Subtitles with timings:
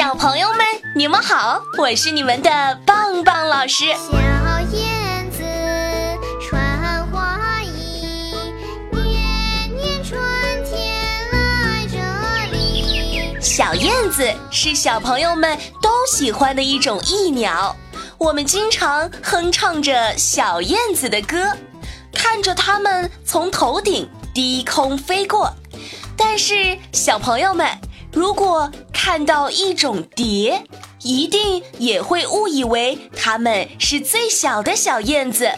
[0.00, 0.60] 小朋友们，
[0.94, 2.50] 你们好，我是你们的
[2.86, 3.84] 棒棒老师。
[4.10, 5.42] 小燕子
[6.40, 8.02] 穿花衣，
[8.90, 10.18] 年年春
[10.64, 11.98] 天来这
[12.50, 13.38] 里。
[13.42, 17.76] 小燕子是小朋友们都喜欢的一种异鸟，
[18.16, 21.36] 我们经常哼唱着小燕子的歌，
[22.14, 25.52] 看着它们从头顶低空飞过。
[26.16, 27.66] 但是，小朋友们，
[28.12, 30.64] 如果看到一种蝶，
[31.02, 35.50] 一定也会误以为它们是最小的小燕子。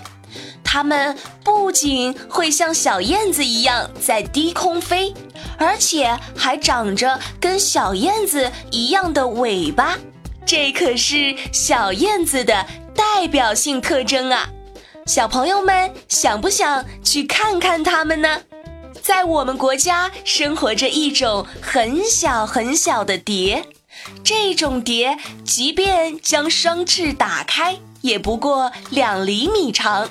[0.63, 5.13] 它们不仅会像小燕子一样在低空飞，
[5.59, 9.99] 而且还长着跟小燕子一样的尾巴，
[10.47, 14.49] 这可是小燕子的代表性特征啊！
[15.05, 18.41] 小朋友们想不想去看看它们呢？
[19.03, 23.67] 在我们国家生活着一种很小很小的蝶，
[24.23, 30.09] 这种蝶即便将双翅打开，也不过两厘米长。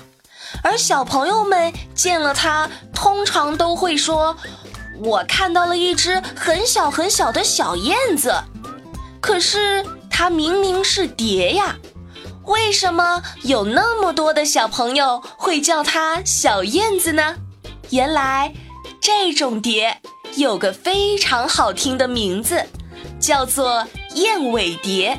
[0.61, 4.36] 而小朋友们见了它，通常都会说
[5.02, 8.33] ：“我看到了一只很小很小的小燕子。”
[9.22, 11.78] 可是它明明是蝶呀，
[12.44, 17.36] 为什么有那么多的小朋友会叫它小燕子呢？
[17.92, 18.53] 原来。
[19.02, 20.00] 这种蝶
[20.36, 22.64] 有个非常好听的名字，
[23.20, 25.18] 叫做燕尾蝶。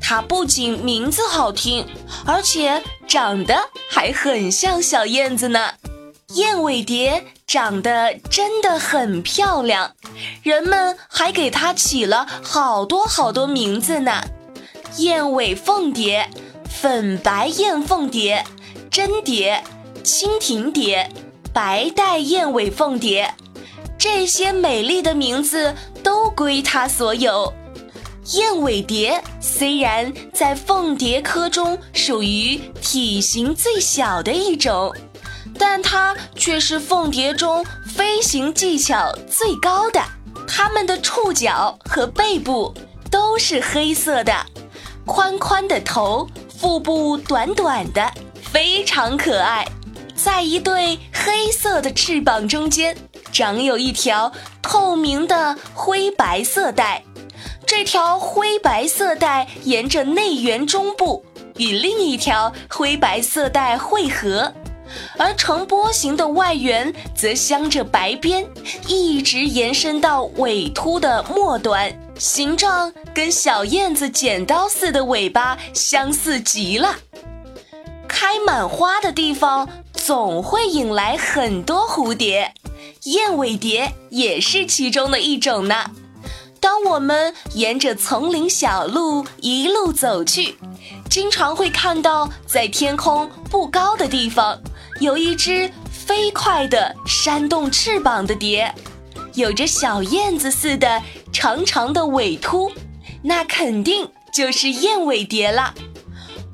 [0.00, 1.86] 它不仅名字好听，
[2.24, 5.74] 而且长得还很像小燕子呢。
[6.34, 9.92] 燕尾蝶长得真的很漂亮，
[10.42, 14.24] 人们还给它起了好多好多名字呢：
[14.96, 16.30] 燕尾凤蝶、
[16.64, 18.42] 粉白燕凤蝶、
[18.90, 19.62] 真蝶、
[20.02, 21.10] 蜻蜓蝶。
[21.52, 23.34] 白带燕尾凤蝶，
[23.98, 27.52] 这些美丽的名字都归它所有。
[28.32, 34.94] 燕尾蝶虽然在凤蝶科中属于体型最小的一种，
[35.58, 37.62] 但它却是凤蝶中
[37.94, 40.00] 飞行技巧最高的。
[40.48, 42.72] 它们的触角和背部
[43.10, 44.32] 都是黑色的，
[45.04, 48.10] 宽宽的头，腹部短短的，
[48.40, 49.66] 非常可爱。
[50.24, 52.96] 在一对黑色的翅膀中间，
[53.32, 54.30] 长有一条
[54.62, 57.02] 透明的灰白色带。
[57.66, 61.24] 这条灰白色带沿着内缘中部
[61.56, 64.52] 与另一条灰白色带汇合，
[65.18, 68.46] 而呈波形的外缘则镶着白边，
[68.86, 76.94] 一直延伸到尾突的末端，形状跟小燕子剪刀似的尾巴相似极了。
[78.22, 79.68] 开满花的地方。
[79.94, 82.54] 总会引来很多蝴蝶，
[83.02, 85.90] 燕尾蝶也是其中的一种呢。
[86.60, 90.56] 当我们沿着丛林小路一路走去，
[91.10, 94.60] 经常会看到在天空不高的地方
[95.00, 98.72] 有一只飞快的扇动翅膀的蝶，
[99.34, 101.02] 有着小燕子似的
[101.32, 102.70] 长长的尾突，
[103.22, 105.74] 那肯定就是燕尾蝶了。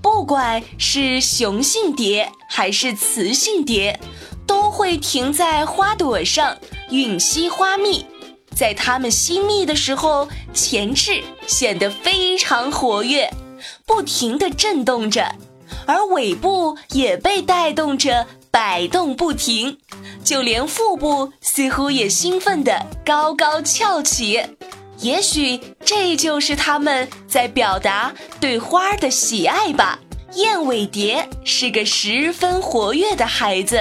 [0.00, 3.98] 不管是雄性蝶还是雌性蝶，
[4.46, 6.56] 都会停在花朵上
[6.90, 8.06] 吮吸花蜜。
[8.54, 13.30] 在它们吸蜜的时候，前翅显得非常活跃，
[13.86, 15.34] 不停地震动着，
[15.86, 19.78] 而尾部也被带动着摆动不停，
[20.24, 24.42] 就连腹部似乎也兴奋地高高翘起。
[25.00, 29.98] 也许这就是它们在表达对花的喜爱吧。
[30.34, 33.80] 燕尾蝶是个十分活跃的孩子。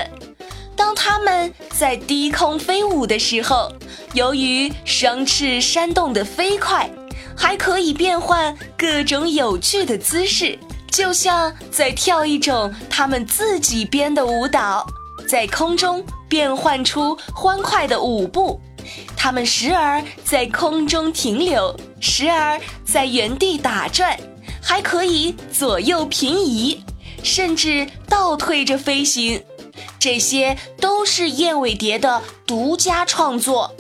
[0.76, 3.72] 当它们在低空飞舞的时候，
[4.14, 6.90] 由于双翅扇动得飞快，
[7.36, 10.58] 还可以变换各种有趣的姿势，
[10.92, 14.86] 就像在跳一种它们自己编的舞蹈，
[15.28, 18.62] 在空中变换出欢快的舞步。
[19.16, 24.18] 它们时而在空中停留，时而在原地打转，
[24.62, 26.82] 还可以左右平移，
[27.24, 29.44] 甚至倒退着飞行。
[30.00, 33.76] 这些都是燕尾蝶的独家创作，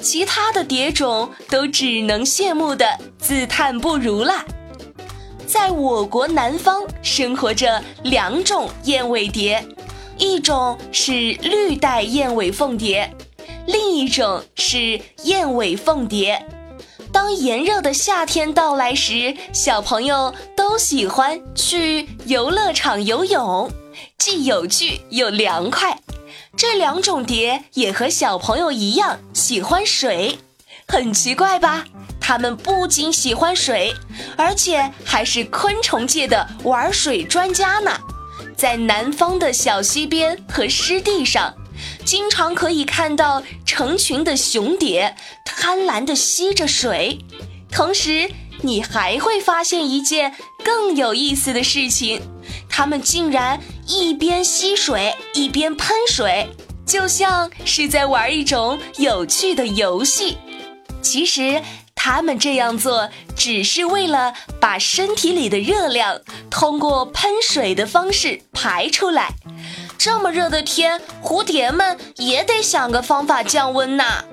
[0.00, 4.44] 其他的蝶种都只能羡慕的自叹不如了。
[5.46, 9.66] 在我国南方生活着两种燕尾蝶，
[10.18, 11.12] 一种是
[11.42, 13.10] 绿带燕尾凤蝶。
[13.68, 16.42] 另一种是燕尾凤蝶。
[17.12, 23.70] 当炎热的夏天到来时，小朋友都喜欢去游乐场游泳，
[24.16, 25.98] 既有趣又凉快。
[26.56, 30.38] 这两种蝶也和小朋友一样喜欢水，
[30.86, 31.84] 很奇怪吧？
[32.18, 33.94] 它们不仅喜欢水，
[34.38, 37.90] 而且还是昆虫界的玩水专家呢。
[38.56, 41.54] 在南方的小溪边和湿地上，
[42.08, 45.14] 经常可以看到成群的雄蝶
[45.44, 47.18] 贪婪地吸着水。
[47.70, 48.30] 同时，
[48.62, 50.34] 你还会发现一件
[50.64, 52.22] 更有意思的事情：
[52.66, 56.48] 它们竟然一边吸水一边喷水，
[56.86, 60.38] 就像是在玩一种有趣的游戏。
[61.02, 61.62] 其实，
[61.94, 66.18] 它们这样做只是为了把身体里的热量
[66.48, 69.34] 通过喷水的方式排出来。
[69.98, 74.24] 这么热的天，蝴蝶们也得想个方法降温呐。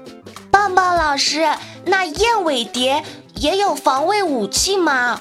[0.52, 1.50] 棒棒老师，
[1.86, 3.04] 那燕尾蝶
[3.34, 5.20] 也有防卫武器吗？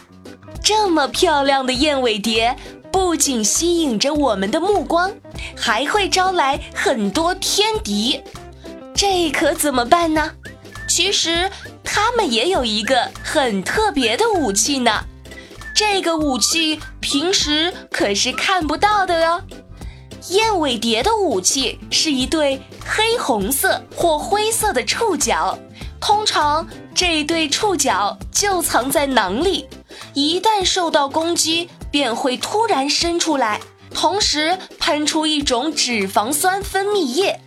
[0.62, 2.56] 这么漂亮的燕尾蝶，
[2.92, 5.10] 不仅吸引着我们的目光，
[5.56, 8.22] 还会招来很多天敌。
[8.94, 10.30] 这可怎么办呢？
[10.86, 11.50] 其实，
[11.82, 15.04] 它们也有一个很特别的武器呢。
[15.74, 19.42] 这个武器平时可是看不到的哟。
[20.30, 25.58] 燕尾蝶的武器是一对黑红色或灰色的触角，
[26.00, 29.68] 通常这对触角就藏在囊里，
[30.14, 33.60] 一旦受到攻击，便会突然伸出来，
[33.92, 37.38] 同时喷出一种脂肪酸分泌液。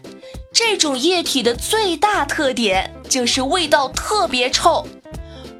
[0.53, 4.85] 这种液体的最大特点就是味道特别臭。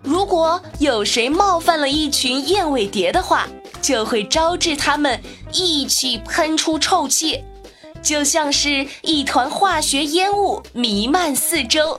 [0.04, 3.48] 如果有谁冒犯了一群燕尾蝶的话，
[3.88, 5.18] 就会招致它们
[5.54, 7.42] 一起喷出臭气，
[8.04, 11.98] 就像是一团化学烟雾弥漫四周。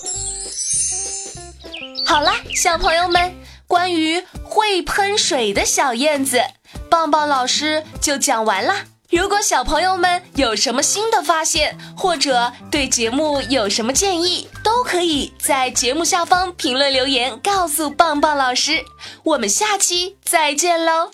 [2.04, 3.34] 好啦，小朋友们，
[3.66, 6.42] 关于会喷水的小燕子，
[6.90, 8.84] 棒棒老师就讲完啦。
[9.08, 18.84] 如果小朋友们有什么新的发现，或者对节目有什么建议，都可以在节目下方评论留言告诉棒棒老师。
[19.22, 21.12] 我们下期再见喽！